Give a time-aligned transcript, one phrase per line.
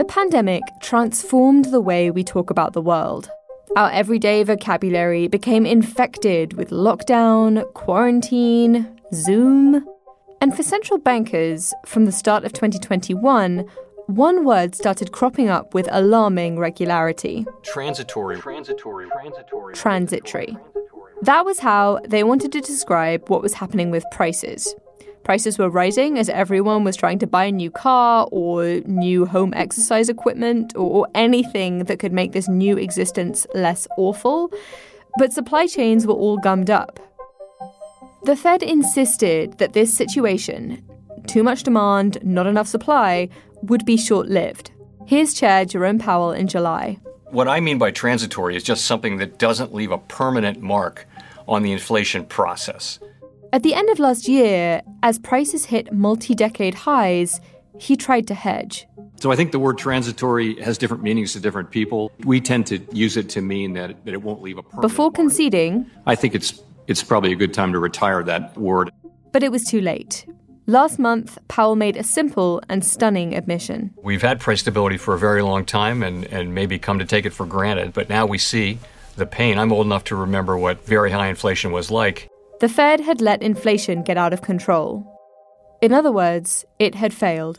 [0.00, 3.28] The pandemic transformed the way we talk about the world.
[3.76, 9.86] Our everyday vocabulary became infected with lockdown, quarantine, Zoom.
[10.40, 13.66] And for central bankers, from the start of 2021,
[14.06, 20.56] one word started cropping up with alarming regularity transitory, transitory, transitory, transitory.
[21.20, 24.74] That was how they wanted to describe what was happening with prices.
[25.24, 29.52] Prices were rising as everyone was trying to buy a new car or new home
[29.54, 34.52] exercise equipment or anything that could make this new existence less awful.
[35.18, 36.98] But supply chains were all gummed up.
[38.24, 40.82] The Fed insisted that this situation,
[41.26, 43.28] too much demand, not enough supply,
[43.62, 44.70] would be short lived.
[45.06, 46.98] Here's Chair Jerome Powell in July.
[47.30, 51.06] What I mean by transitory is just something that doesn't leave a permanent mark
[51.46, 52.98] on the inflation process.
[53.52, 57.40] At the end of last year, as prices hit multi decade highs,
[57.78, 58.86] he tried to hedge.
[59.20, 62.12] So I think the word transitory has different meanings to different people.
[62.24, 65.06] We tend to use it to mean that, that it won't leave a permanent Before
[65.06, 65.14] mark.
[65.14, 68.90] conceding, I think it's it's probably a good time to retire that word.
[69.32, 70.26] but it was too late.
[70.66, 73.92] Last month, Powell made a simple and stunning admission.
[74.02, 77.26] We've had price stability for a very long time and, and maybe come to take
[77.26, 78.78] it for granted, but now we see
[79.16, 79.58] the pain.
[79.58, 82.28] I'm old enough to remember what very high inflation was like.
[82.60, 85.18] The Fed had let inflation get out of control.
[85.80, 87.58] In other words, it had failed.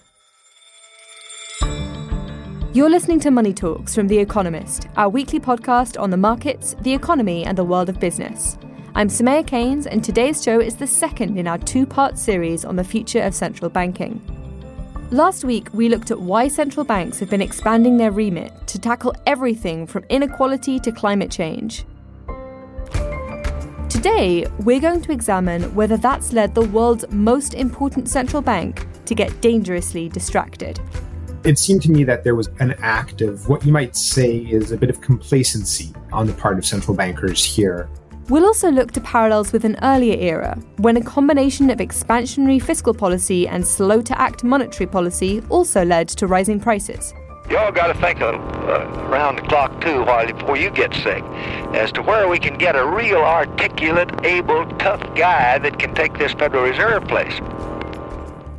[2.71, 6.93] You're listening to Money Talks from The Economist, our weekly podcast on the markets, the
[6.93, 8.59] economy, and the world of business.
[8.93, 12.75] I'm Soumaya Keynes, and today's show is the second in our two part series on
[12.75, 14.21] the future of central banking.
[15.09, 19.15] Last week, we looked at why central banks have been expanding their remit to tackle
[19.25, 21.85] everything from inequality to climate change.
[24.01, 29.13] Today, we're going to examine whether that's led the world's most important central bank to
[29.13, 30.79] get dangerously distracted.
[31.43, 34.71] It seemed to me that there was an act of what you might say is
[34.71, 37.91] a bit of complacency on the part of central bankers here.
[38.27, 42.95] We'll also look to parallels with an earlier era, when a combination of expansionary fiscal
[42.95, 47.13] policy and slow to act monetary policy also led to rising prices.
[47.51, 51.21] Y'all got to think of uh, around the clock too, while before you get sick,
[51.73, 56.17] as to where we can get a real articulate, able, tough guy that can take
[56.17, 57.33] this Federal Reserve place.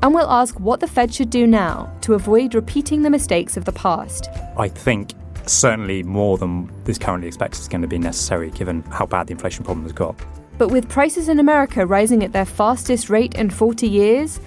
[0.02, 3.64] And we'll ask what the Fed should do now to avoid repeating the mistakes of
[3.64, 4.28] the past.
[4.58, 5.14] I think
[5.47, 9.32] certainly more than is currently expected is going to be necessary given how bad the
[9.32, 10.14] inflation problem has got.
[10.58, 14.38] But with prices in America rising at their fastest rate in 40 years,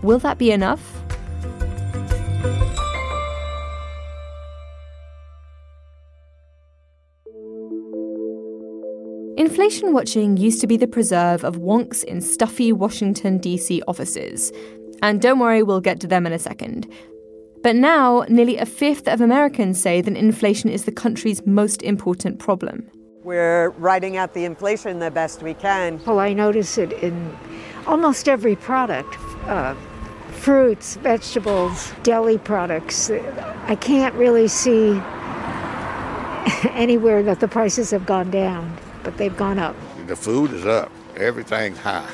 [0.00, 1.02] will that be enough?
[9.40, 13.82] Inflation watching used to be the preserve of wonks in stuffy Washington, D.C.
[13.88, 14.52] offices.
[15.00, 16.86] And don't worry, we'll get to them in a second.
[17.62, 22.38] But now, nearly a fifth of Americans say that inflation is the country's most important
[22.38, 22.86] problem.
[23.24, 26.02] We're riding out the inflation the best we can.
[26.04, 27.34] Well, I notice it in
[27.86, 29.74] almost every product uh,
[30.32, 33.10] fruits, vegetables, deli products.
[33.10, 34.90] I can't really see
[36.72, 39.76] anywhere that the prices have gone down, but they've gone up.
[40.06, 42.08] The food is up, everything's high.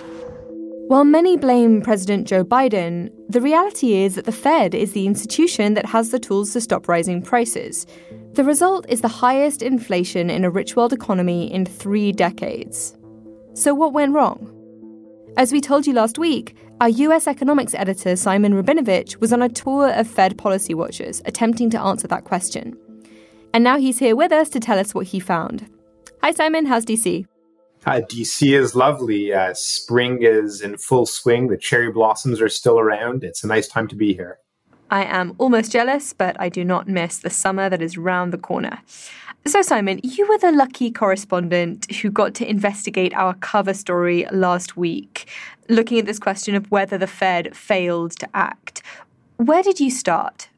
[0.88, 5.74] While many blame President Joe Biden, the reality is that the Fed is the institution
[5.74, 7.88] that has the tools to stop rising prices.
[8.34, 12.96] The result is the highest inflation in a rich world economy in three decades.
[13.54, 14.52] So, what went wrong?
[15.36, 19.48] As we told you last week, our US economics editor Simon Rabinovitch was on a
[19.48, 22.76] tour of Fed policy watchers attempting to answer that question.
[23.52, 25.68] And now he's here with us to tell us what he found.
[26.26, 27.24] Hi, Simon, how's DC?
[27.86, 29.32] Uh, DC is lovely.
[29.32, 31.46] Uh, spring is in full swing.
[31.46, 33.22] The cherry blossoms are still around.
[33.22, 34.40] It's a nice time to be here.
[34.90, 38.38] I am almost jealous, but I do not miss the summer that is round the
[38.38, 38.80] corner.
[39.46, 44.76] So, Simon, you were the lucky correspondent who got to investigate our cover story last
[44.76, 45.28] week,
[45.68, 48.82] looking at this question of whether the Fed failed to act.
[49.36, 50.48] Where did you start?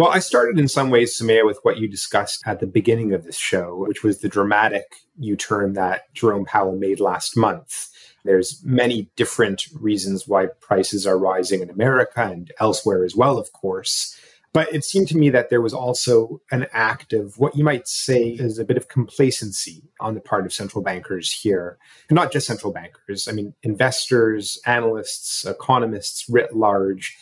[0.00, 3.24] Well, I started in some ways, Soumaya, with what you discussed at the beginning of
[3.24, 4.86] this show, which was the dramatic
[5.18, 7.90] U turn that Jerome Powell made last month.
[8.24, 13.52] There's many different reasons why prices are rising in America and elsewhere as well, of
[13.52, 14.18] course.
[14.54, 17.86] But it seemed to me that there was also an act of what you might
[17.86, 21.76] say is a bit of complacency on the part of central bankers here.
[22.08, 23.28] And not just central bankers.
[23.28, 27.18] I mean, investors, analysts, economists writ large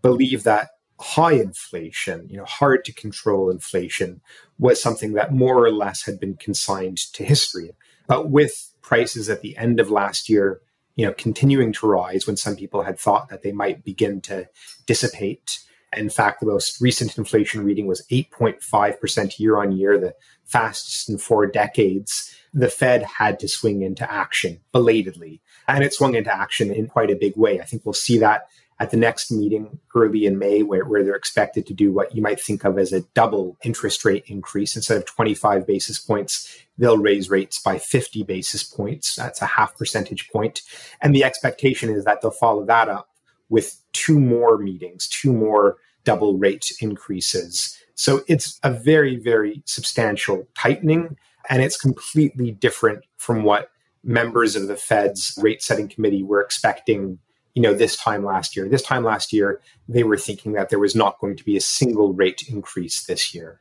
[0.00, 0.68] believe that
[1.00, 4.20] high inflation, you know, hard to control inflation
[4.58, 7.72] was something that more or less had been consigned to history.
[8.06, 10.60] But with prices at the end of last year,
[10.96, 14.48] you know, continuing to rise when some people had thought that they might begin to
[14.86, 15.60] dissipate,
[15.96, 20.14] in fact, the most recent inflation reading was 8.5% year on year, the
[20.44, 22.34] fastest in four decades.
[22.54, 25.40] The Fed had to swing into action belatedly.
[25.66, 27.60] And it swung into action in quite a big way.
[27.60, 28.42] I think we'll see that
[28.80, 32.22] at the next meeting early in May, where, where they're expected to do what you
[32.22, 34.74] might think of as a double interest rate increase.
[34.74, 39.14] Instead of 25 basis points, they'll raise rates by 50 basis points.
[39.16, 40.62] That's a half percentage point.
[41.02, 43.10] And the expectation is that they'll follow that up
[43.50, 47.76] with two more meetings, two more double rate increases.
[47.94, 51.18] So it's a very, very substantial tightening,
[51.50, 53.70] and it's completely different from what
[54.02, 57.18] members of the Fed's rate setting committee were expecting
[57.54, 60.78] you know this time last year this time last year they were thinking that there
[60.78, 63.60] was not going to be a single rate increase this year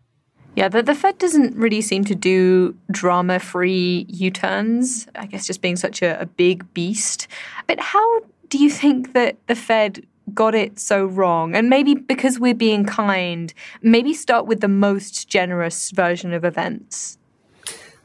[0.56, 5.62] yeah the, the fed doesn't really seem to do drama free u-turns i guess just
[5.62, 7.28] being such a, a big beast
[7.68, 11.56] but how do you think that the fed got it so wrong?
[11.56, 17.19] And maybe because we're being kind, maybe start with the most generous version of events.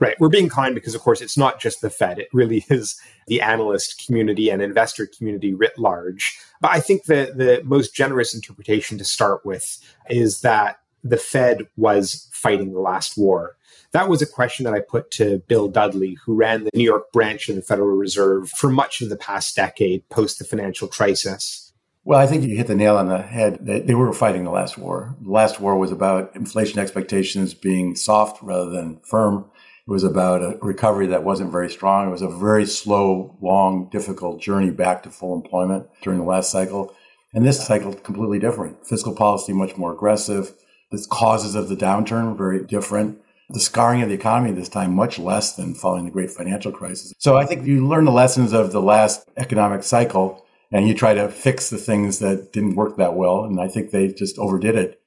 [0.00, 0.16] Right.
[0.18, 2.18] We're being kind because, of course, it's not just the Fed.
[2.18, 6.38] It really is the analyst community and investor community writ large.
[6.60, 11.68] But I think the, the most generous interpretation to start with is that the Fed
[11.76, 13.56] was fighting the last war.
[13.92, 17.12] That was a question that I put to Bill Dudley, who ran the New York
[17.12, 21.72] branch of the Federal Reserve for much of the past decade post the financial crisis.
[22.06, 23.58] Well, I think you hit the nail on the head.
[23.62, 25.14] They were fighting the last war.
[25.22, 29.46] The last war was about inflation expectations being soft rather than firm.
[29.86, 32.08] It was about a recovery that wasn't very strong.
[32.08, 36.50] It was a very slow, long, difficult journey back to full employment during the last
[36.50, 36.94] cycle.
[37.34, 38.86] And this cycle, completely different.
[38.86, 40.54] Fiscal policy, much more aggressive.
[40.90, 43.20] The causes of the downturn, were very different.
[43.50, 47.12] The scarring of the economy this time, much less than following the great financial crisis.
[47.18, 51.12] So I think you learn the lessons of the last economic cycle and you try
[51.12, 53.44] to fix the things that didn't work that well.
[53.44, 55.00] And I think they just overdid it.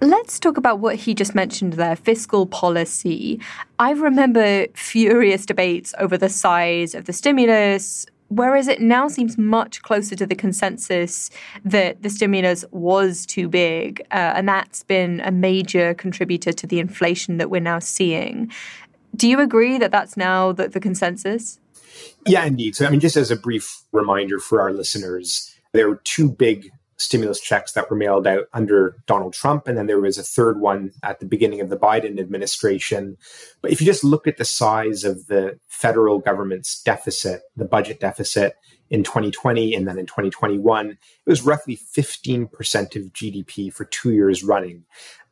[0.00, 3.40] Let's talk about what he just mentioned there fiscal policy.
[3.80, 9.82] I remember furious debates over the size of the stimulus, whereas it now seems much
[9.82, 11.30] closer to the consensus
[11.64, 14.00] that the stimulus was too big.
[14.12, 18.52] Uh, and that's been a major contributor to the inflation that we're now seeing.
[19.16, 21.58] Do you agree that that's now the, the consensus?
[22.24, 22.76] Yeah, indeed.
[22.76, 26.70] So, I mean, just as a brief reminder for our listeners, there were two big
[26.98, 29.66] stimulus checks that were mailed out under Donald Trump.
[29.66, 33.16] And then there was a third one at the beginning of the Biden administration.
[33.62, 38.00] But if you just look at the size of the federal government's deficit, the budget
[38.00, 38.56] deficit
[38.90, 42.48] in 2020 and then in 2021, it was roughly 15%
[42.96, 44.84] of GDP for two years running.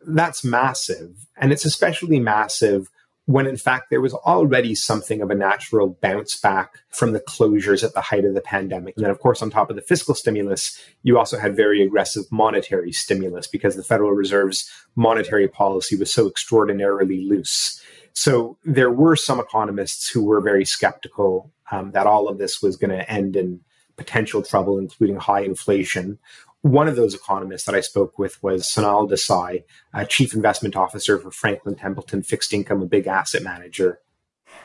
[0.07, 1.27] That's massive.
[1.37, 2.91] And it's especially massive
[3.27, 7.85] when in fact there was already something of a natural bounce back from the closures
[7.85, 8.95] at the height of the pandemic.
[8.97, 12.25] And then, of course, on top of the fiscal stimulus, you also had very aggressive
[12.31, 17.83] monetary stimulus because the Federal Reserve's monetary policy was so extraordinarily loose.
[18.13, 22.77] So there were some economists who were very skeptical um, that all of this was
[22.77, 23.61] going to end in
[23.97, 26.19] potential trouble, including high inflation.
[26.63, 29.65] One of those economists that I spoke with was Sonal Desai,
[30.09, 34.01] Chief Investment Officer for Franklin Templeton Fixed Income, a big asset manager.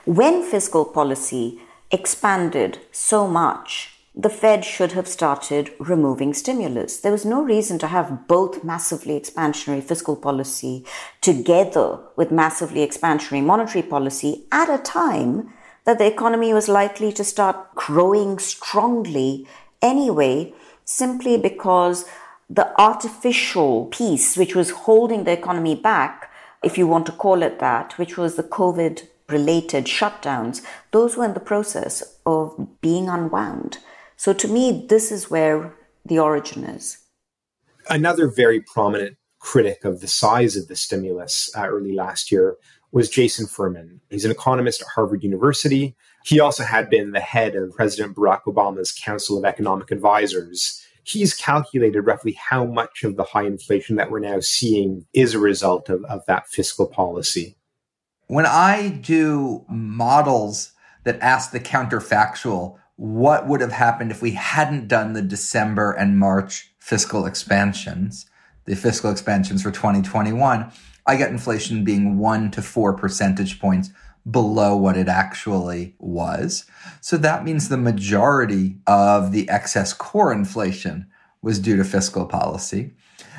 [0.05, 6.97] When fiscal policy expanded so much, the Fed should have started removing stimulus.
[6.99, 10.85] There was no reason to have both massively expansionary fiscal policy
[11.21, 15.53] together with massively expansionary monetary policy at a time
[15.85, 19.47] that the economy was likely to start growing strongly
[19.81, 20.53] anyway
[20.85, 22.05] simply because
[22.49, 26.31] the artificial piece, which was holding the economy back,
[26.63, 30.61] if you want to call it that, which was the COVID related shutdowns,
[30.91, 33.77] those were in the process of being unwound.
[34.17, 35.73] So to me, this is where
[36.05, 36.97] the origin is.
[37.89, 42.57] Another very prominent critic of the size of the stimulus uh, early last year
[42.91, 44.01] was Jason Furman.
[44.09, 45.95] He's an economist at Harvard University.
[46.23, 50.85] He also had been the head of President Barack Obama's Council of Economic Advisors.
[51.03, 55.39] He's calculated roughly how much of the high inflation that we're now seeing is a
[55.39, 57.57] result of, of that fiscal policy.
[58.27, 60.73] When I do models
[61.03, 66.19] that ask the counterfactual, what would have happened if we hadn't done the December and
[66.19, 68.27] March fiscal expansions,
[68.65, 70.71] the fiscal expansions for 2021,
[71.07, 73.89] I get inflation being one to four percentage points
[74.29, 76.65] below what it actually was.
[76.99, 81.07] So that means the majority of the excess core inflation
[81.41, 82.91] was due to fiscal policy.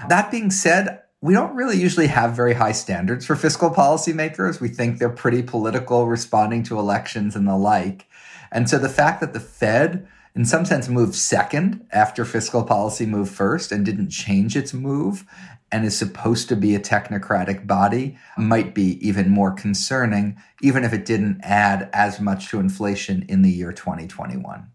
[0.08, 4.60] That being said, we don't really usually have very high standards for fiscal policymakers.
[4.60, 8.08] We think they're pretty political, responding to elections and the like.
[8.50, 13.06] And so the fact that the Fed, in some sense, moved second after fiscal policy
[13.06, 15.24] moved first and didn't change its move
[15.72, 20.92] and is supposed to be a technocratic body might be even more concerning, even if
[20.92, 24.68] it didn't add as much to inflation in the year 2021.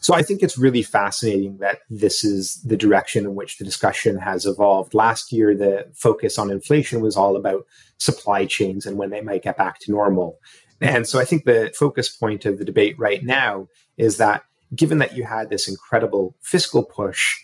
[0.00, 4.18] So I think it's really fascinating that this is the direction in which the discussion
[4.18, 4.94] has evolved.
[4.94, 7.66] Last year, the focus on inflation was all about
[7.98, 10.38] supply chains and when they might get back to normal.
[10.80, 14.44] And so I think the focus point of the debate right now is that
[14.74, 17.36] given that you had this incredible fiscal push,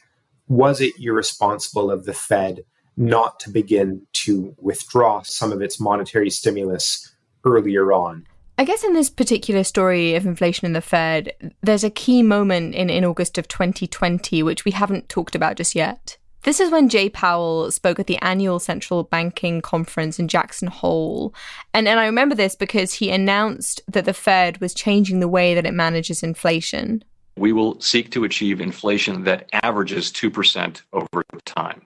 [0.53, 2.65] was it irresponsible of the Fed
[2.99, 7.11] not to begin to withdraw some of its monetary stimulus
[7.47, 8.27] earlier on?
[8.59, 11.33] I guess in this particular story of inflation in the Fed,
[11.63, 15.75] there's a key moment in, in August of 2020, which we haven't talked about just
[15.75, 16.19] yet.
[16.43, 21.35] This is when Jay Powell spoke at the annual central banking conference in Jackson Hole.
[21.73, 25.55] And, and I remember this because he announced that the Fed was changing the way
[25.55, 27.05] that it manages inflation.
[27.37, 31.83] We will seek to achieve inflation that averages 2% over time.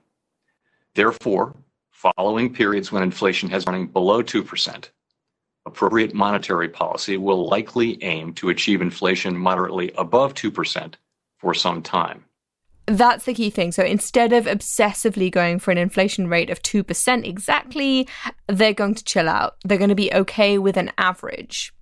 [0.94, 1.54] Therefore,
[1.92, 4.90] following periods when inflation has running below 2%,
[5.66, 10.94] appropriate monetary policy will likely aim to achieve inflation moderately above 2%
[11.38, 12.24] for some time.
[12.86, 13.72] That's the key thing.
[13.72, 18.08] So instead of obsessively going for an inflation rate of 2% exactly,
[18.46, 19.56] they're going to chill out.
[19.64, 21.72] They're going to be okay with an average.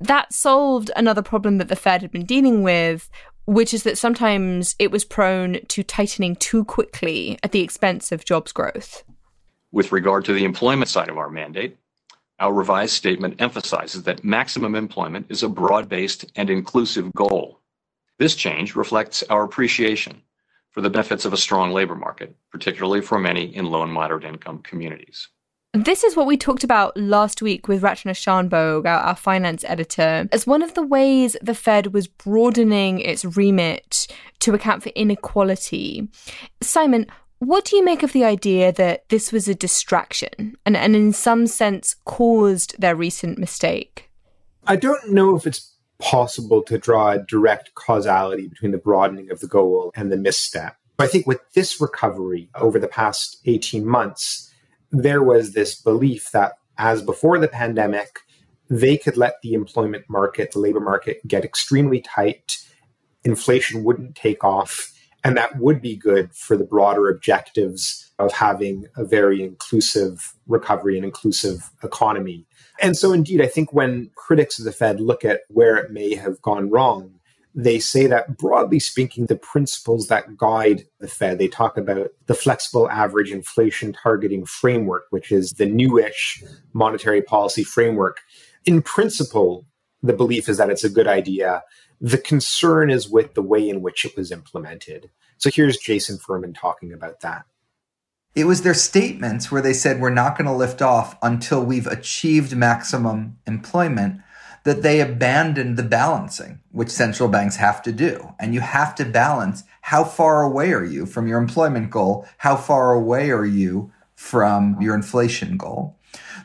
[0.00, 3.10] That solved another problem that the Fed had been dealing with,
[3.44, 8.24] which is that sometimes it was prone to tightening too quickly at the expense of
[8.24, 9.04] jobs growth.
[9.72, 11.76] With regard to the employment side of our mandate,
[12.38, 17.60] our revised statement emphasizes that maximum employment is a broad based and inclusive goal.
[18.18, 20.22] This change reflects our appreciation
[20.70, 24.24] for the benefits of a strong labor market, particularly for many in low and moderate
[24.24, 25.28] income communities.
[25.72, 30.28] This is what we talked about last week with Rachana Shanbhogue, our, our, finance editor,
[30.32, 34.08] as one of the ways the Fed was broadening its remit
[34.40, 36.08] to account for inequality.
[36.60, 37.06] Simon,
[37.38, 41.12] what do you make of the idea that this was a distraction and, and in
[41.12, 44.10] some sense caused their recent mistake?
[44.66, 49.38] I don't know if it's possible to draw a direct causality between the broadening of
[49.38, 50.76] the goal and the misstep.
[50.96, 54.49] But I think with this recovery over the past 18 months,
[54.90, 58.20] there was this belief that as before the pandemic,
[58.68, 62.56] they could let the employment market, the labor market get extremely tight,
[63.24, 64.92] inflation wouldn't take off,
[65.22, 70.96] and that would be good for the broader objectives of having a very inclusive recovery
[70.96, 72.46] and inclusive economy.
[72.80, 76.14] And so, indeed, I think when critics of the Fed look at where it may
[76.14, 77.19] have gone wrong,
[77.54, 82.34] they say that broadly speaking, the principles that guide the Fed, they talk about the
[82.34, 86.42] flexible average inflation targeting framework, which is the newish
[86.72, 88.20] monetary policy framework.
[88.66, 89.66] In principle,
[90.02, 91.62] the belief is that it's a good idea.
[92.00, 95.10] The concern is with the way in which it was implemented.
[95.38, 97.44] So here's Jason Furman talking about that.
[98.34, 101.88] It was their statements where they said, We're not going to lift off until we've
[101.88, 104.20] achieved maximum employment,
[104.64, 108.34] that they abandoned the balancing, which central banks have to do.
[108.38, 112.26] And you have to balance how far away are you from your employment goal?
[112.38, 115.96] How far away are you from your inflation goal?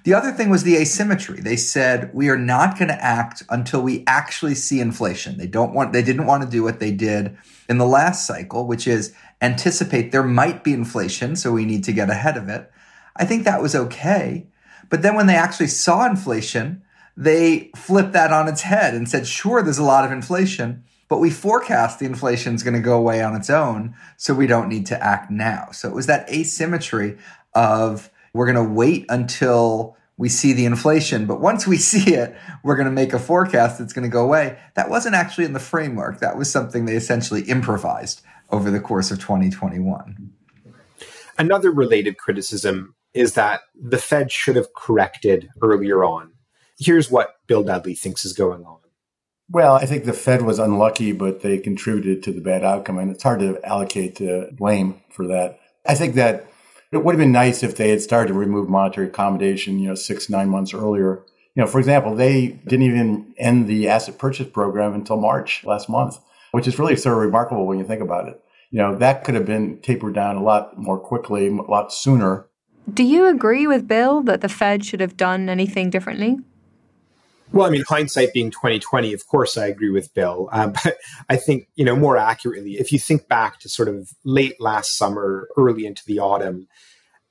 [0.06, 1.42] The other thing was the asymmetry.
[1.42, 5.38] They said we are not going to act until we actually see inflation.
[5.38, 7.36] They don't want they didn't want to do what they did
[7.68, 11.92] in the last cycle, which is anticipate there might be inflation, so we need to
[11.92, 12.72] get ahead of it.
[13.16, 14.46] I think that was okay.
[14.90, 16.84] But then when they actually saw inflation,
[17.18, 21.20] they flipped that on its head and said, sure, there's a lot of inflation, but
[21.20, 24.68] we forecast the inflation is going to go away on its own, so we don't
[24.68, 25.70] need to act now.
[25.72, 27.18] So it was that asymmetry
[27.54, 32.36] of we're going to wait until we see the inflation, but once we see it,
[32.64, 34.58] we're going to make a forecast that's going to go away.
[34.76, 36.20] That wasn't actually in the framework.
[36.20, 40.32] That was something they essentially improvised over the course of 2021.
[41.38, 46.32] Another related criticism is that the Fed should have corrected earlier on.
[46.78, 48.80] Here's what Bill Dudley thinks is going on.
[49.50, 53.12] Well, I think the Fed was unlucky, but they contributed to the bad outcome, and
[53.12, 55.60] it's hard to allocate the blame for that.
[55.86, 56.48] I think that
[56.92, 59.96] it would have been nice if they had started to remove monetary accommodation, you know,
[59.96, 61.24] six, nine months earlier.
[61.54, 65.90] You know, for example, they didn't even end the asset purchase program until March last
[65.90, 66.18] month,
[66.52, 68.42] which is really sort of remarkable when you think about it.
[68.72, 72.48] You know, that could have been tapered down a lot more quickly, a lot sooner.
[72.92, 76.40] Do you agree with Bill that the Fed should have done anything differently?
[77.52, 80.50] Well, I mean, hindsight being twenty twenty, of course, I agree with Bill.
[80.52, 80.98] Um, but
[81.30, 84.98] I think you know more accurately, if you think back to sort of late last
[84.98, 86.68] summer, early into the autumn,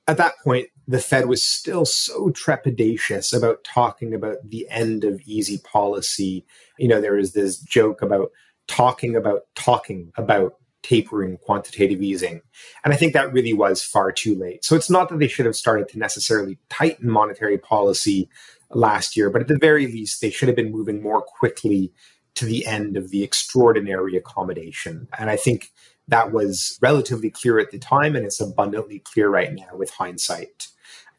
[0.07, 5.21] at that point, the Fed was still so trepidatious about talking about the end of
[5.25, 6.45] easy policy.
[6.77, 8.31] You know, there is this joke about
[8.67, 10.55] talking about talking about
[10.85, 12.41] tapering quantitative easing.
[12.83, 14.63] And I think that really was far too late.
[14.63, 18.29] So it's not that they should have started to necessarily tighten monetary policy
[18.75, 21.91] last year, but at the very least, they should have been moving more quickly
[22.35, 25.07] to the end of the extraordinary accommodation.
[25.17, 25.71] And I think
[26.07, 30.67] that was relatively clear at the time, and it's abundantly clear right now with hindsight.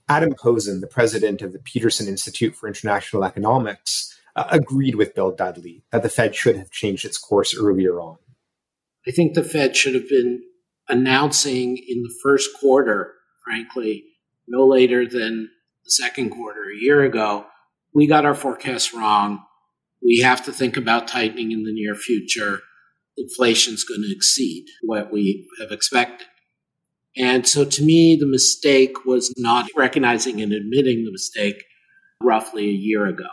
[0.09, 5.33] Adam Posen, the president of the Peterson Institute for International Economics, uh, agreed with Bill
[5.33, 8.19] Dudley that the Fed should have changed its course earlier on.
[9.09, 10.43] I think the Fed should have been
[10.89, 14.05] announcing in the first quarter, frankly,
[14.47, 15.51] no later than
[15.87, 17.47] the second quarter a year ago,
[17.95, 19.43] we got our forecasts wrong.
[20.03, 22.61] We have to think about tightening in the near future.
[23.17, 26.27] Inflation's going to exceed what we have expected.
[27.17, 31.65] And so to me, the mistake was not recognizing and admitting the mistake
[32.23, 33.29] roughly a year ago.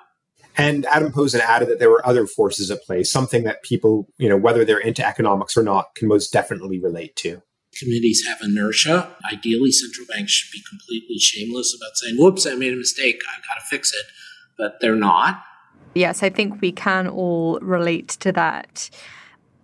[0.55, 4.29] And Adam Posen added that there were other forces at play, something that people, you
[4.29, 7.41] know, whether they're into economics or not, can most definitely relate to
[7.83, 9.15] committees have inertia.
[9.31, 13.43] Ideally, central banks should be completely shameless about saying, whoops, I made a mistake, I've
[13.43, 14.05] got to fix it.
[14.57, 15.43] But they're not.
[15.95, 18.89] Yes, I think we can all relate to that.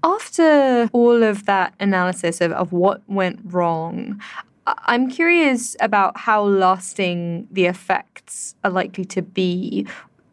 [0.03, 4.21] After all of that analysis of, of what went wrong,
[4.67, 9.87] I'm curious about how lasting the effects are likely to be.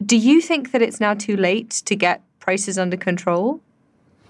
[0.05, 3.61] Do you think that it's now too late to get prices under control?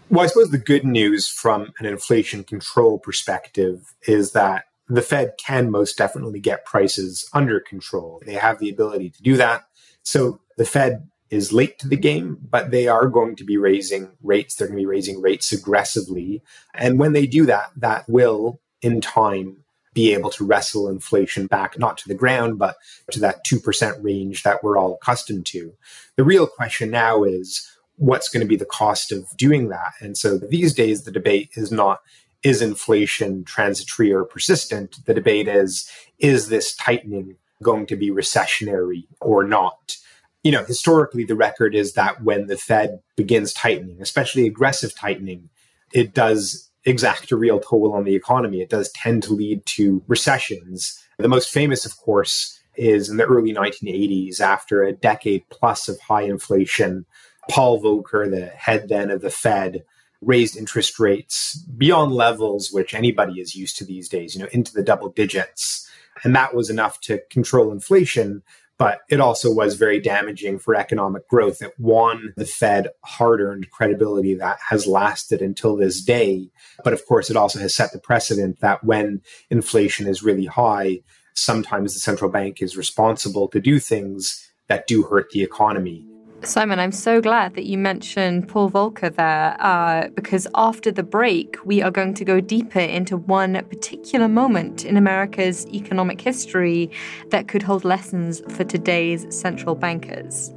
[0.08, 5.34] Well, I suppose the good news from an inflation control perspective is that the Fed
[5.36, 8.22] can most definitely get prices under control.
[8.24, 9.64] They have the ability to do that.
[10.04, 14.08] So the Fed is late to the game, but they are going to be raising
[14.22, 14.54] rates.
[14.54, 16.40] They're going to be raising rates aggressively.
[16.72, 21.78] And when they do that, that will, in time, be able to wrestle inflation back,
[21.78, 22.76] not to the ground, but
[23.10, 25.72] to that 2% range that we're all accustomed to.
[26.16, 29.92] The real question now is what's going to be the cost of doing that.
[30.00, 32.00] And so these days, the debate is not
[32.42, 35.04] is inflation transitory or persistent?
[35.06, 39.96] The debate is is this tightening going to be recessionary or not?
[40.44, 45.48] You know, historically, the record is that when the Fed begins tightening, especially aggressive tightening,
[45.92, 48.60] it does exact a real toll on the economy.
[48.60, 51.02] It does tend to lead to recessions.
[51.18, 55.98] The most famous, of course, is in the early 1980s, after a decade plus of
[56.00, 57.06] high inflation,
[57.50, 59.84] Paul Volcker, the head then of the Fed,
[60.20, 64.72] raised interest rates beyond levels which anybody is used to these days, you know, into
[64.72, 65.88] the double digits.
[66.24, 68.42] And that was enough to control inflation,
[68.78, 71.62] but it also was very damaging for economic growth.
[71.62, 76.50] It won the Fed hard earned credibility that has lasted until this day.
[76.82, 81.00] But of course, it also has set the precedent that when inflation is really high,
[81.34, 86.06] sometimes the central bank is responsible to do things that do hurt the economy.
[86.42, 91.56] Simon, I'm so glad that you mentioned Paul Volcker there, uh, because after the break,
[91.64, 96.90] we are going to go deeper into one particular moment in America's economic history
[97.30, 100.52] that could hold lessons for today's central bankers.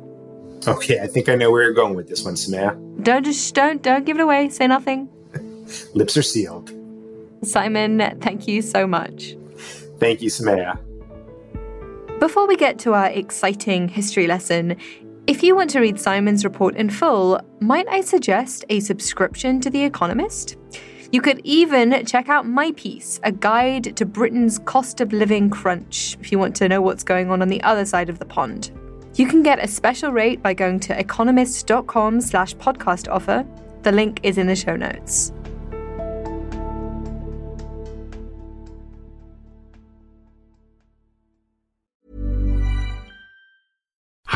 [0.67, 2.75] Okay, I think I know where you're going with this one, Soumaya.
[3.01, 4.49] Don't just don't don't give it away.
[4.49, 5.09] Say nothing.
[5.93, 6.71] Lips are sealed.
[7.43, 9.37] Simon, thank you so much.
[9.99, 10.77] Thank you, Soumaya.
[12.19, 14.75] Before we get to our exciting history lesson,
[15.29, 19.69] if you want to read Simon's report in full, might I suggest a subscription to
[19.69, 20.57] The Economist?
[21.11, 26.17] You could even check out my piece, A Guide to Britain's Cost of Living Crunch,
[26.19, 28.71] if you want to know what's going on on the other side of the pond.
[29.13, 33.45] You can get a special rate by going to economist.com slash podcast offer.
[33.83, 35.31] The link is in the show notes.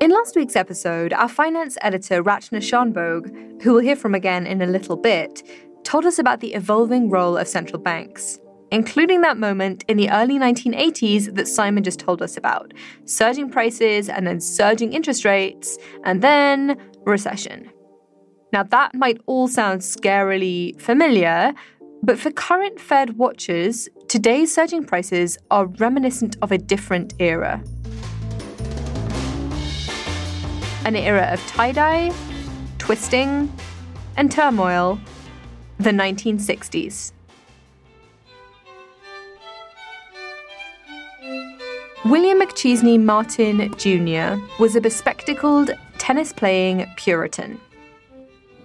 [0.00, 4.62] In last week's episode, our finance editor Rachana Shanbhogue, who we'll hear from again in
[4.62, 5.42] a little bit,
[5.84, 8.38] told us about the evolving role of central banks,
[8.70, 12.72] including that moment in the early 1980s that Simon just told us about
[13.04, 17.70] surging prices and then surging interest rates, and then recession.
[18.54, 21.52] Now, that might all sound scarily familiar,
[22.02, 27.62] but for current Fed watchers, today's surging prices are reminiscent of a different era.
[30.84, 32.12] An era of tie dye,
[32.78, 33.52] twisting,
[34.16, 34.98] and turmoil,
[35.78, 37.12] the 1960s.
[42.06, 44.42] William McChesney Martin Jr.
[44.58, 47.60] was a bespectacled, tennis playing Puritan.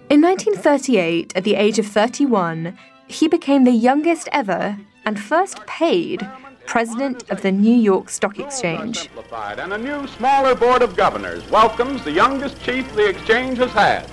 [0.08, 6.26] In 1938, at the age of 31, he became the youngest ever and first paid
[6.66, 9.08] president of the New York Stock Exchange.
[9.32, 14.08] And a new, smaller board of governors welcomes the youngest chief the exchange has had,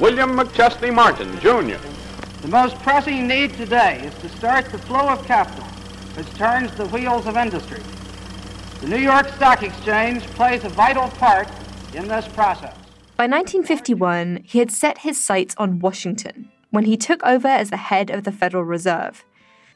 [0.00, 1.78] William McChesney Martin, Jr.
[2.42, 5.64] The most pressing need today is to start the flow of capital,
[6.14, 7.82] which turns the wheels of industry.
[8.80, 11.48] The New York Stock Exchange plays a vital part
[11.94, 12.76] in this process.
[13.16, 17.76] By 1951, he had set his sights on Washington when he took over as the
[17.76, 19.24] head of the Federal Reserve.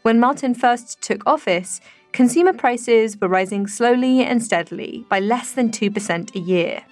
[0.03, 1.81] When Martin first took office,
[2.13, 6.85] consumer prices were rising slowly and steadily by less than 2% a year.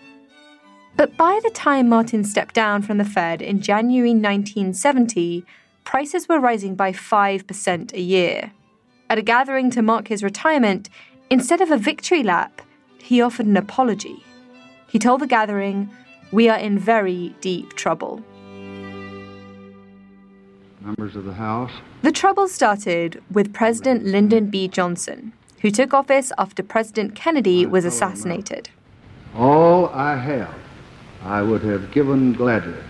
[0.97, 5.45] But by the time Martin stepped down from the Fed in January 1970,
[5.85, 8.53] prices were rising by 5% a year.
[9.09, 10.89] At a gathering to mark his retirement,
[11.31, 12.63] instead of a victory lap,
[12.99, 14.25] he offered an apology.
[14.89, 15.91] He told the gathering,
[16.33, 18.23] We are in very deep trouble.
[20.81, 21.73] Members of the House.
[22.03, 24.67] The trouble started with President Lyndon B.
[24.67, 28.71] Johnson, who took office after President Kennedy was assassinated.
[29.37, 30.55] All I have,
[31.23, 32.83] I would have given gladly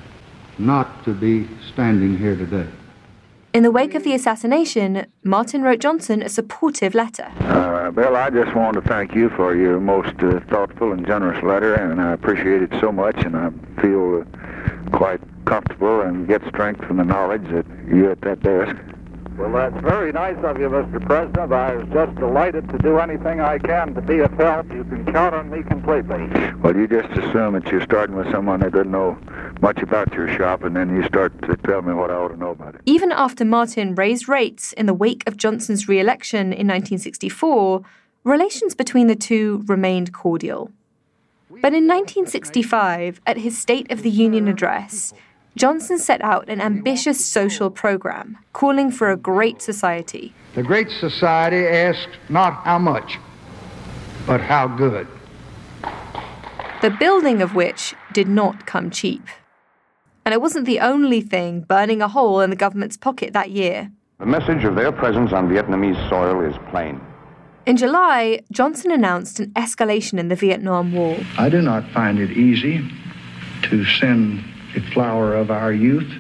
[0.59, 2.69] not to be standing here today.
[3.53, 7.33] In the wake of the assassination, Martin wrote Johnson a supportive letter.
[7.41, 11.43] Uh, Bill, I just wanted to thank you for your most uh, thoughtful and generous
[11.43, 13.51] letter, and I appreciate it so much, and I
[13.81, 18.77] feel uh, quite comfortable and get strength from the knowledge that you're at that desk.
[19.41, 21.03] Well, that's very nice of you, Mr.
[21.07, 21.51] President.
[21.51, 24.71] I was just delighted to do anything I can to be of help.
[24.71, 26.29] You can count on me completely.
[26.63, 29.19] Well, you just assume that you're starting with someone that doesn't know
[29.63, 32.37] much about your shop, and then you start to tell me what I ought to
[32.37, 32.83] know about it.
[32.85, 37.81] Even after Martin raised rates in the wake of Johnson's re election in 1964,
[38.25, 40.71] relations between the two remained cordial.
[41.49, 45.15] But in 1965, at his State of the Union address,
[45.57, 50.33] Johnson set out an ambitious social program calling for a great society.
[50.55, 53.19] The Great Society asked not how much,
[54.27, 55.09] but how good.
[56.83, 59.23] The building of which did not come cheap.
[60.25, 63.91] And it wasn't the only thing burning a hole in the government's pocket that year.
[64.19, 67.01] The message of their presence on Vietnamese soil is plain.
[67.67, 71.17] In July, Johnson announced an escalation in the Vietnam War.
[71.39, 72.89] I do not find it easy
[73.63, 74.60] to send the
[74.93, 76.11] flower of our youth,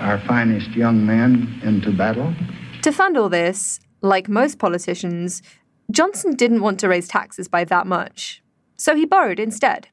[0.00, 2.34] our finest young men, into battle.
[2.82, 5.42] To fund all this, like most politicians,
[5.90, 8.42] Johnson didn't want to raise taxes by that much.
[8.76, 9.88] So he borrowed instead,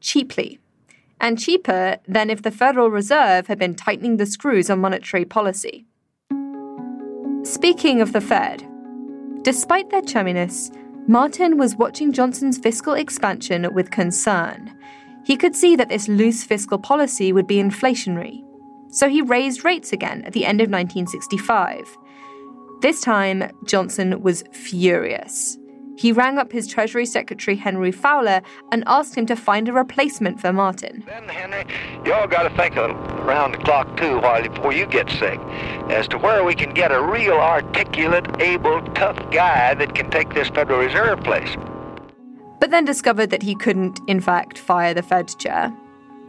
[0.00, 0.58] cheaply.
[1.20, 5.86] And cheaper than if the Federal Reserve had been tightening the screws on monetary policy.
[7.44, 8.66] Speaking of the Fed,
[9.42, 10.74] despite their chumminess,
[11.08, 14.76] Martin was watching Johnson's fiscal expansion with concern.
[15.24, 18.42] He could see that this loose fiscal policy would be inflationary.
[18.90, 21.96] So he raised rates again at the end of 1965.
[22.82, 25.56] This time, Johnson was furious.
[25.96, 28.40] He rang up his Treasury Secretary Henry Fowler
[28.72, 31.04] and asked him to find a replacement for Martin.
[31.06, 31.64] Then, Henry,
[32.04, 35.38] y'all got to think around the clock too, while before you get sick,
[35.90, 40.34] as to where we can get a real articulate, able, tough guy that can take
[40.34, 41.56] this Federal Reserve place.
[42.62, 45.70] But then discovered that he couldn't, in fact, fire the Fed chair.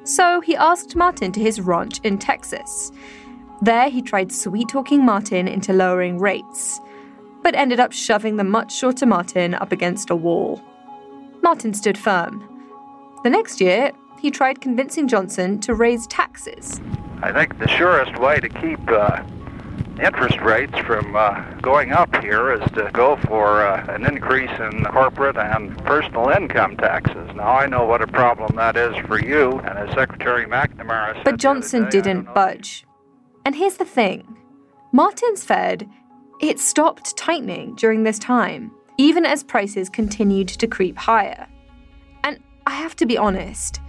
[0.03, 2.91] So he asked Martin to his ranch in Texas.
[3.61, 6.81] There, he tried sweet talking Martin into lowering rates
[7.43, 10.63] but ended up shoving the much shorter Martin up against a wall.
[11.43, 12.49] Martin stood firm.
[13.23, 16.81] The next year, he tried convincing Johnson to raise taxes.
[17.21, 19.23] I think the surest way to keep uh,
[20.01, 24.83] interest rates from uh, going up here is to go for uh, an increase in
[24.85, 27.29] corporate and personal income taxes.
[27.35, 31.23] Now, I know what a problem that is for you, and as Secretary McNamara said.
[31.25, 32.85] But Johnson day, didn't budge.
[33.45, 34.37] And here's the thing
[34.91, 35.89] Martin's Fed
[36.41, 41.47] it stopped tightening during this time, even as prices continued to creep higher.
[42.23, 43.79] And I have to be honest,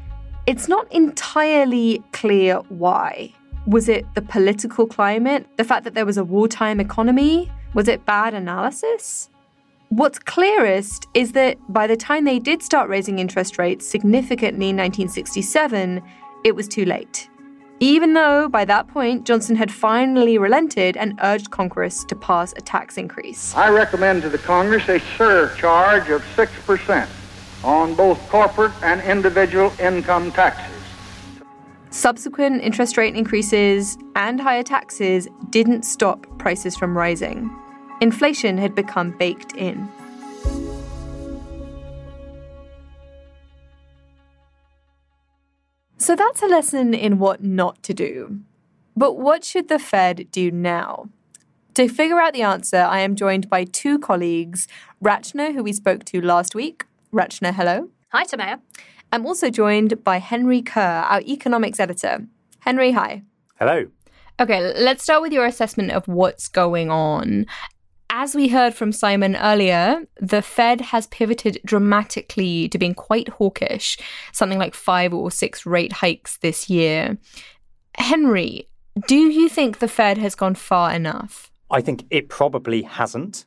[0.47, 3.33] it's not entirely clear why.
[3.67, 5.47] Was it the political climate?
[5.57, 7.51] The fact that there was a wartime economy?
[7.73, 9.31] Was it bad analysis?
[9.89, 14.77] What's clearest is that by the time they did start raising interest rates significantly in
[14.77, 16.03] 1967,
[16.45, 17.31] it was too late.
[17.81, 22.61] Even though by that point Johnson had finally relented and urged Congress to pass a
[22.61, 23.55] tax increase.
[23.55, 27.09] I recommend to the Congress a surcharge of 6%
[27.63, 30.74] on both corporate and individual income taxes.
[31.95, 37.49] Subsequent interest rate increases and higher taxes didn't stop prices from rising.
[38.01, 39.89] Inflation had become baked in.
[45.97, 48.41] So that's a lesson in what not to do.
[48.97, 51.11] But what should the Fed do now?
[51.75, 54.67] To figure out the answer, I am joined by two colleagues,
[55.01, 56.87] Rachana, who we spoke to last week.
[57.13, 57.91] Rachana, hello.
[58.09, 58.59] Hi, Soumaya.
[59.15, 62.27] I'm also joined by Henry Curr, our economics editor.
[62.59, 63.23] Henry, hi.
[63.61, 63.87] Hello.
[64.41, 67.47] Okay, let's start with your assessment of what's going on.
[68.11, 73.99] As we heard from Simon earlier, the Fed has pivoted dramatically to being quite hawkish,
[74.33, 77.17] something like five or six rate hikes this year.
[77.97, 78.69] Henry,
[79.07, 81.53] do you think the Fed has gone far enough?
[81.71, 83.45] I think it probably hasn't.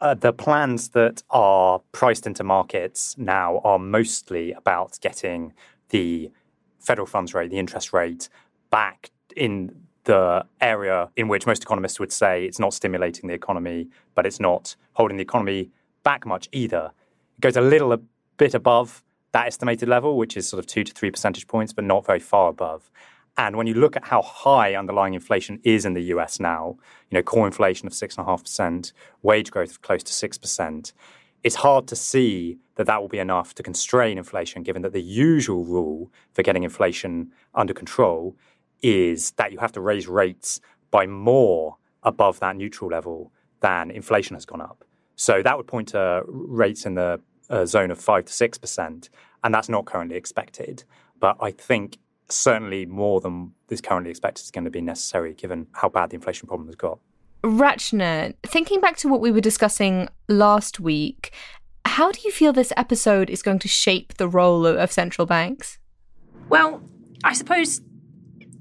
[0.00, 5.54] Uh, the plans that are priced into markets now are mostly about getting
[5.88, 6.30] the
[6.78, 8.28] federal funds rate, the interest rate,
[8.70, 13.88] back in the area in which most economists would say it's not stimulating the economy,
[14.14, 15.70] but it's not holding the economy
[16.04, 16.92] back much either.
[17.38, 17.98] It goes a little a
[18.36, 21.84] bit above that estimated level, which is sort of two to three percentage points, but
[21.84, 22.90] not very far above.
[23.38, 26.76] And when you look at how high underlying inflation is in the US now,
[27.10, 30.92] you know, core inflation of 6.5%, wage growth of close to 6%,
[31.42, 35.02] it's hard to see that that will be enough to constrain inflation, given that the
[35.02, 38.36] usual rule for getting inflation under control
[38.82, 44.34] is that you have to raise rates by more above that neutral level than inflation
[44.34, 44.84] has gone up.
[45.16, 49.08] So that would point to rates in the uh, zone of 5 to 6%,
[49.44, 50.84] and that's not currently expected.
[51.18, 55.66] But I think certainly more than is currently expected is going to be necessary given
[55.72, 56.98] how bad the inflation problem has got.
[57.42, 61.32] Rachana, thinking back to what we were discussing last week,
[61.84, 65.26] how do you feel this episode is going to shape the role of, of central
[65.26, 65.78] banks?
[66.48, 66.82] Well,
[67.22, 67.80] I suppose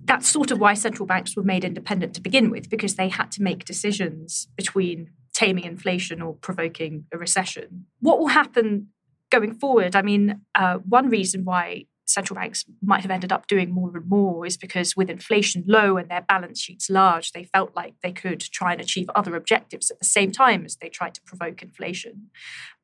[0.06, 3.32] that's sort of why central banks were made independent to begin with, because they had
[3.32, 7.88] to make decisions between taming inflation or provoking a recession.
[8.00, 8.90] What will happen
[9.32, 9.96] going forward?
[9.96, 14.08] I mean, uh, one reason why central banks might have ended up doing more and
[14.08, 18.12] more is because with inflation low and their balance sheets large, they felt like they
[18.12, 21.62] could try and achieve other objectives at the same time as they tried to provoke
[21.62, 22.30] inflation.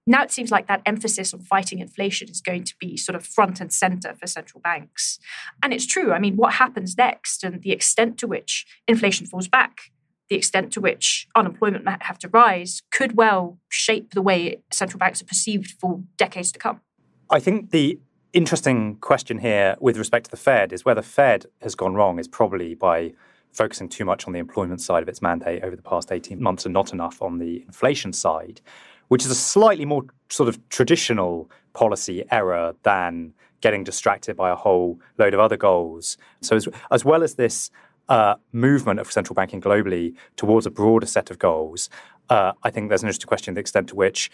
[0.08, 3.26] Now it seems like that emphasis on fighting inflation is going to be sort of
[3.26, 5.20] front and center for central banks.
[5.62, 6.12] And it's true.
[6.12, 9.92] I mean, what happens next and the extent to which inflation falls back,
[10.30, 14.98] the extent to which unemployment might have to rise, could well shape the way central
[14.98, 16.82] banks are perceived for decades to come.
[17.30, 18.00] I think the
[18.34, 22.20] interesting question here with respect to the Fed is where the Fed has gone wrong
[22.20, 23.14] is probably by
[23.52, 26.66] focusing too much on the employment side of its mandate over the past 18 months
[26.66, 28.62] and not enough on the inflation side,
[29.10, 34.56] which is a slightly more sort of traditional policy error than getting distracted by a
[34.56, 36.18] whole load of other goals.
[36.40, 37.70] So, as, as well as this
[38.10, 41.90] uh, movement of central banking globally towards a broader set of goals,
[42.30, 44.32] uh, I think there's an interesting question the extent to which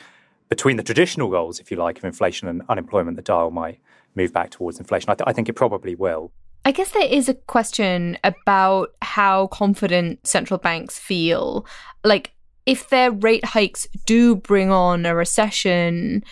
[0.49, 3.79] between the traditional goals, if you like, of inflation and unemployment, the dial might
[4.15, 5.09] move back towards inflation.
[5.09, 6.31] I, th- I think it probably will.
[6.65, 11.65] I guess there is a question about how confident central banks feel.
[12.03, 12.33] Like,
[12.65, 16.23] if their rate hikes do bring on a recession,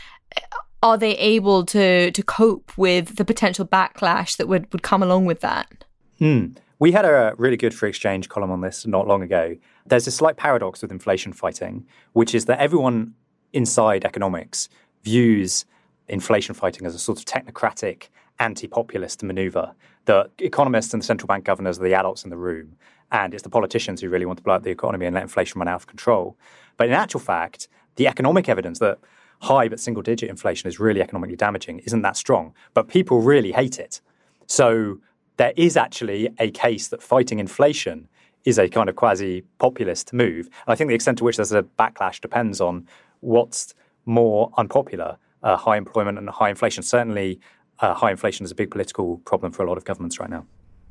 [0.83, 5.25] are they able to to cope with the potential backlash that would, would come along
[5.25, 5.85] with that?
[6.19, 6.47] Hmm.
[6.77, 9.55] We had a really good free exchange column on this not long ago.
[9.85, 13.13] There's a slight paradox with inflation fighting, which is that everyone
[13.55, 14.69] inside economics
[15.03, 15.65] views
[16.07, 19.73] inflation fighting as a sort of technocratic anti-populist maneuver.
[20.05, 22.75] The economists and the central bank governors are the adults in the room,
[23.11, 25.59] and it's the politicians who really want to blow up the economy and let inflation
[25.59, 26.37] run out of control.
[26.77, 28.99] But in actual fact, the economic evidence that
[29.41, 32.53] high but single digit inflation is really economically damaging isn't that strong.
[32.73, 34.01] But people really hate it.
[34.47, 34.99] So
[35.37, 38.07] there is actually a case that fighting inflation
[38.43, 40.45] is a kind of quasi populist move.
[40.45, 42.87] And I think the extent to which there's a backlash depends on
[43.25, 43.73] what's
[44.05, 46.83] more unpopular uh, high employment and high inflation.
[46.83, 47.39] Certainly,
[47.79, 50.45] uh, high inflation is a big political problem for a lot of governments right now.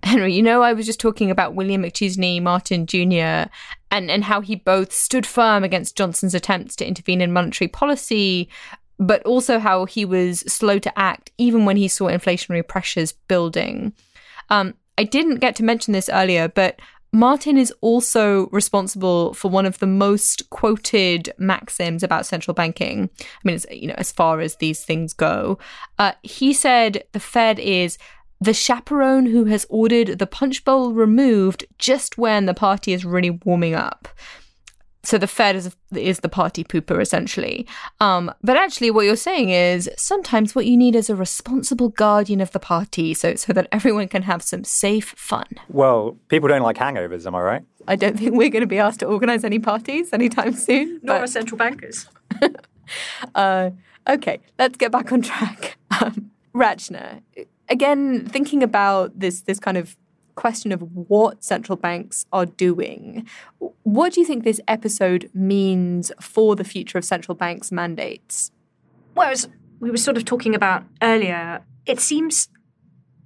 [0.05, 3.51] Henry, you know, I was just talking about William McChesney Martin Jr.
[3.90, 8.49] and, and how he both stood firm against Johnson's attempts to intervene in monetary policy,
[8.99, 13.94] but also how he was slow to act even when he saw inflationary pressures building.
[14.51, 16.79] Um, I didn't get to mention this earlier, but
[17.14, 23.09] Martin is also responsible for one of the most quoted maxims about central banking.
[23.20, 25.57] I mean, it's, you know, as far as these things go,
[26.00, 27.98] uh, he said the Fed is
[28.40, 33.31] the chaperone who has ordered the punch bowl removed just when the party is really
[33.31, 34.09] warming up
[35.05, 37.67] so the Fed is is the party pooper essentially.
[38.01, 42.40] Um, but actually, what you're saying is sometimes what you need is a responsible guardian
[42.40, 45.47] of the party, so so that everyone can have some safe fun.
[45.69, 47.62] Well, people don't like hangovers, am I right?
[47.87, 51.01] I don't think we're going to be asked to organise any parties anytime soon.
[51.03, 52.07] Nor are central bankers.
[53.35, 53.71] uh,
[54.09, 55.77] okay, let's get back on track.
[56.01, 57.23] Um, Rachana,
[57.69, 59.97] again, thinking about this this kind of
[60.35, 63.27] question of what central banks are doing.
[63.83, 68.51] What do you think this episode means for the future of central banks' mandates?
[69.14, 69.49] Well, as
[69.81, 72.49] we were sort of talking about earlier, it seems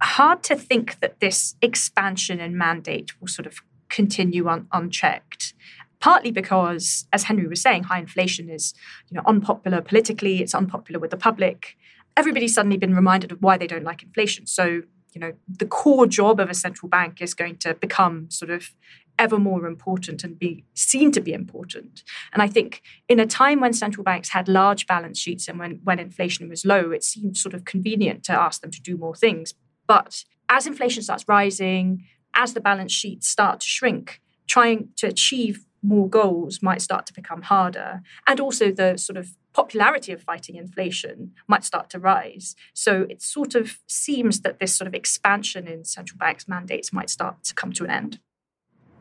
[0.02, 5.54] hard to think that this expansion and mandate will sort of continue un- unchecked.
[6.00, 8.72] Partly because, as Henry was saying, high inflation is,
[9.10, 10.40] you know, unpopular politically.
[10.40, 11.76] It's unpopular with the public.
[12.16, 14.46] Everybody's suddenly been reminded of why they don't like inflation.
[14.46, 14.82] So
[15.18, 18.70] you know the core job of a central bank is going to become sort of
[19.18, 22.04] ever more important and be seen to be important.
[22.32, 25.80] And I think in a time when central banks had large balance sheets and when,
[25.82, 29.16] when inflation was low, it seemed sort of convenient to ask them to do more
[29.16, 29.54] things.
[29.88, 35.66] But as inflation starts rising, as the balance sheets start to shrink, trying to achieve
[35.82, 38.02] more goals might start to become harder.
[38.26, 42.54] And also the sort of popularity of fighting inflation might start to rise.
[42.74, 47.10] So it sort of seems that this sort of expansion in central banks' mandates might
[47.10, 48.20] start to come to an end.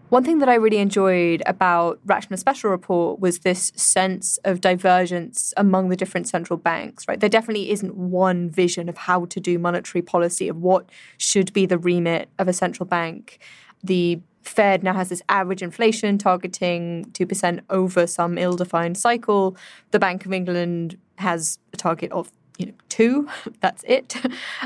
[0.10, 5.54] One thing that I really enjoyed about Rachana's special report was this sense of divergence
[5.58, 7.20] among the different central banks, right?
[7.20, 11.66] There definitely isn't one vision of how to do monetary policy, of what should be
[11.66, 13.40] the remit of a central bank.
[13.84, 19.57] The Fed now has this average inflation targeting 2% over some ill defined cycle.
[19.91, 23.27] The Bank of England has a target of you know, two.
[23.62, 24.15] That's it.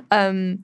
[0.09, 0.63] Um,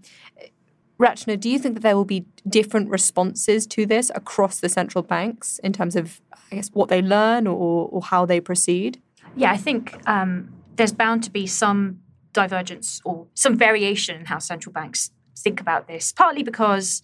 [0.99, 5.03] Rachana, do you think that there will be different responses to this across the central
[5.03, 6.19] banks in terms of,
[6.51, 8.99] I guess, what they learn or, or how they proceed?
[9.35, 11.99] Yeah, I think um, there's bound to be some
[12.33, 17.01] divergence or some variation in how central banks think about this, partly because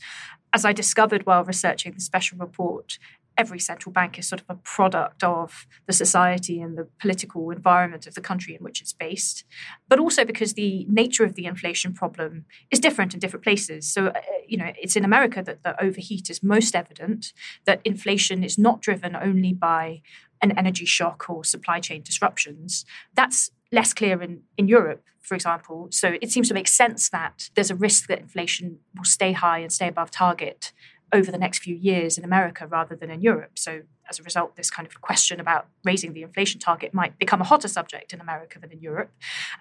[0.53, 2.99] as I discovered while researching the special report,
[3.37, 8.05] every central bank is sort of a product of the society and the political environment
[8.05, 9.43] of the country in which it's based,
[9.89, 13.87] but also because the nature of the inflation problem is different in different places.
[13.87, 17.33] So, uh, you know, it's in America that the overheat is most evident,
[17.65, 20.01] that inflation is not driven only by
[20.41, 22.85] an energy shock or supply chain disruptions.
[23.15, 25.87] That's less clear in, in Europe, for example.
[25.91, 29.59] So it seems to make sense that there's a risk that inflation will stay high
[29.59, 30.71] and stay above target
[31.11, 33.57] over the next few years in America rather than in Europe.
[33.57, 37.41] So as a result, this kind of question about raising the inflation target might become
[37.41, 39.11] a hotter subject in America than in Europe.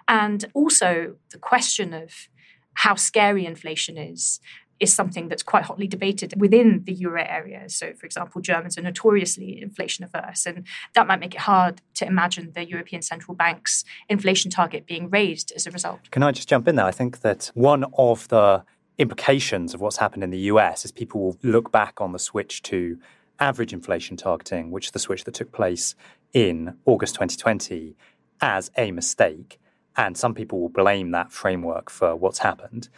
[0.07, 2.27] And also the question of
[2.75, 4.39] how scary inflation is
[4.83, 7.69] is something that's quite hotly debated within the euro area.
[7.69, 12.05] So, for example, Germans are notoriously inflation averse, and that might make it hard to
[12.05, 16.11] imagine the European Central Bank's inflation target being raised as a result.
[16.11, 16.85] Can I just jump in there?
[16.85, 18.63] I think that one of the
[18.99, 22.61] implications of what's happened in the US is people will look back on the switch
[22.63, 22.99] to
[23.39, 25.95] average inflation targeting, which is the switch that took place
[26.33, 27.95] in August 2020,
[28.41, 29.59] as a mistake.
[29.95, 32.89] And some people will blame that framework for what's happened.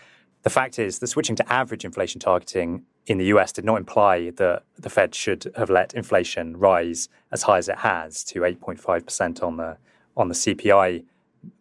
[0.45, 4.29] The fact is that switching to average inflation targeting in the US did not imply
[4.29, 9.41] that the Fed should have let inflation rise as high as it has to 8.5%
[9.41, 9.77] on the
[10.15, 11.03] on the CPI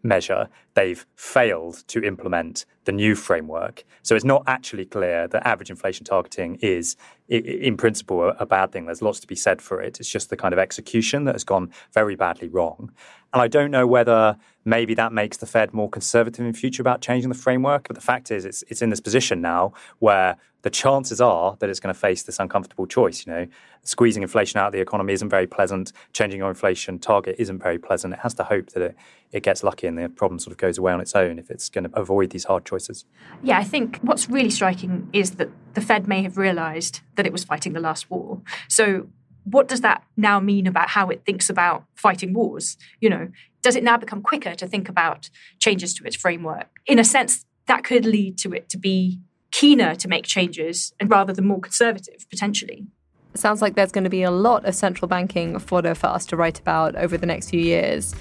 [0.03, 0.51] measure.
[0.75, 3.85] They've failed to implement the new framework.
[4.03, 6.97] So it's not actually clear that average inflation targeting is,
[7.29, 8.87] in principle, a bad thing.
[8.87, 10.01] There's lots to be said for it.
[10.01, 12.93] It's just the kind of execution that has gone very badly wrong.
[13.33, 17.01] And I don't know whether maybe that makes the Fed more conservative in future about
[17.01, 17.89] changing the framework.
[17.89, 21.69] But the fact is, it's, it's in this position now where the chances are that
[21.69, 23.27] it's going to face this uncomfortable choice.
[23.27, 23.47] You know,
[23.83, 25.93] squeezing inflation out of the economy isn't very pleasant.
[26.13, 28.15] Changing your inflation target isn't very pleasant.
[28.15, 28.97] It has to hope that it,
[29.33, 31.69] it gets lucky and the problem sort of goes away on its own if it's
[31.69, 33.05] going to avoid these hard choices.
[33.43, 37.33] Yeah, I think what's really striking is that the Fed may have realized that it
[37.33, 38.41] was fighting the last war.
[38.69, 39.09] So
[39.45, 42.79] what does that now mean about how it thinks about fighting wars?
[43.01, 43.29] You know,
[43.61, 46.69] does it now become quicker to think about changes to its framework?
[46.87, 49.21] In a sense, that could lead to it to be
[49.53, 52.87] keener to make changes and rather than more conservative potentially.
[53.35, 56.25] It sounds like there's going to be a lot of central banking fodder for us
[56.27, 58.15] to write about over the next few years.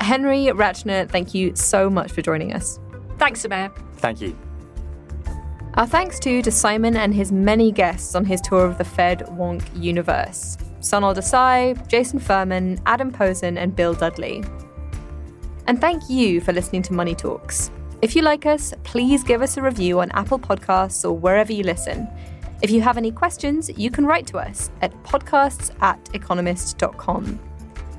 [0.00, 2.78] Henry Rachana, thank you so much for joining us.
[3.18, 3.72] Thanks, Amir.
[3.96, 4.36] Thank you.
[5.74, 9.26] Our thanks too to Simon and his many guests on his tour of the Fed
[9.30, 10.56] Wonk universe.
[10.80, 14.44] Sonal Desai, Jason Furman, Adam Posen, and Bill Dudley.
[15.66, 17.70] And thank you for listening to Money Talks.
[18.02, 21.64] If you like us, please give us a review on Apple Podcasts or wherever you
[21.64, 22.06] listen.
[22.62, 27.40] If you have any questions, you can write to us at podcasts at economist.com.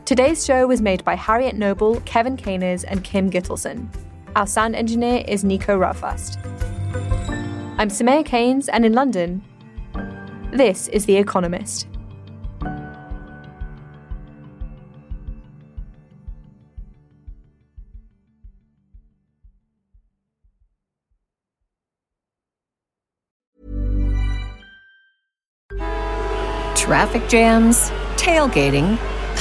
[0.05, 3.87] Today's show was made by Harriet Noble, Kevin Caners, and Kim Gittleson.
[4.35, 6.37] Our sound engineer is Nico Rofast.
[7.79, 9.43] I'm Soumaya Keynes, and in London,
[10.51, 11.87] this is The Economist.
[26.75, 28.99] Traffic jams, tailgating,